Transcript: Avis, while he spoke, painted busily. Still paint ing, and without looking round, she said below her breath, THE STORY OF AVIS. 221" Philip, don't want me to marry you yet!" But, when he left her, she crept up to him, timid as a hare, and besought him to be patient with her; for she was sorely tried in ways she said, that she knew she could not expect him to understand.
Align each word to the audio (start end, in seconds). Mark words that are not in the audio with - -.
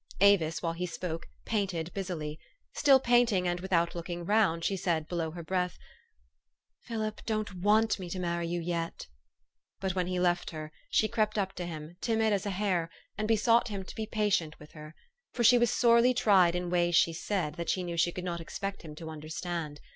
Avis, 0.19 0.63
while 0.63 0.73
he 0.73 0.87
spoke, 0.87 1.27
painted 1.45 1.93
busily. 1.93 2.39
Still 2.73 2.99
paint 2.99 3.31
ing, 3.31 3.47
and 3.47 3.59
without 3.59 3.93
looking 3.93 4.25
round, 4.25 4.63
she 4.63 4.75
said 4.75 5.07
below 5.07 5.29
her 5.29 5.43
breath, 5.43 5.77
THE 6.89 6.95
STORY 6.95 6.95
OF 7.07 7.13
AVIS. 7.13 7.23
221" 7.27 7.61
Philip, 7.61 7.61
don't 7.61 7.63
want 7.63 7.99
me 7.99 8.09
to 8.09 8.19
marry 8.19 8.47
you 8.47 8.59
yet!" 8.59 9.05
But, 9.79 9.93
when 9.93 10.07
he 10.07 10.19
left 10.19 10.49
her, 10.49 10.71
she 10.89 11.07
crept 11.07 11.37
up 11.37 11.53
to 11.53 11.67
him, 11.67 11.97
timid 12.01 12.33
as 12.33 12.47
a 12.47 12.49
hare, 12.49 12.89
and 13.15 13.27
besought 13.27 13.67
him 13.67 13.83
to 13.83 13.93
be 13.95 14.07
patient 14.07 14.57
with 14.59 14.71
her; 14.71 14.95
for 15.33 15.43
she 15.43 15.59
was 15.59 15.69
sorely 15.69 16.15
tried 16.15 16.55
in 16.55 16.71
ways 16.71 16.95
she 16.95 17.13
said, 17.13 17.53
that 17.57 17.69
she 17.69 17.83
knew 17.83 17.95
she 17.95 18.11
could 18.11 18.23
not 18.25 18.41
expect 18.41 18.81
him 18.81 18.95
to 18.95 19.09
understand. 19.11 19.81